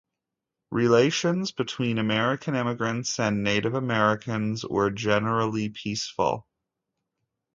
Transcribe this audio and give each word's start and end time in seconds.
Relations 0.71 1.51
between 1.51 1.99
American 1.99 2.55
Immigrants 2.55 3.19
and 3.19 3.43
Native 3.43 3.75
Americans 3.75 4.65
were 4.65 4.89
generally 4.89 5.69
peaceful. 5.69 6.47